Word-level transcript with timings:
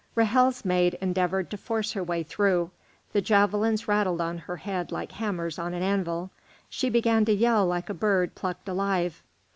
Ra'hel's 0.15 0.65
maid 0.65 0.97
endeavoured 0.99 1.51
to 1.51 1.57
force 1.57 1.91
her 1.91 2.03
way 2.03 2.23
through; 2.23 2.71
the 3.13 3.21
javelins 3.21 3.87
rattled 3.87 4.19
on 4.19 4.39
her 4.39 4.55
head 4.55 4.91
like 4.91 5.11
hammers 5.11 5.59
on 5.59 5.75
an 5.75 5.83
anvil. 5.83 6.31
She 6.71 6.89
began 6.89 7.23
to 7.25 7.33
yell 7.35 7.67
like 7.67 7.87
a 7.87 7.93
bird 7.93 8.33
plucked 8.33 8.67
alive. 8.67 9.21